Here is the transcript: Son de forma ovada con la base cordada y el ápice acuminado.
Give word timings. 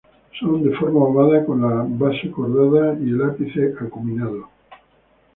Son 0.39 0.63
de 0.63 0.73
forma 0.77 0.99
ovada 1.01 1.45
con 1.45 1.61
la 1.61 1.85
base 1.87 2.31
cordada 2.31 2.95
y 2.99 3.09
el 3.11 3.21
ápice 3.21 3.71
acuminado. 3.79 4.47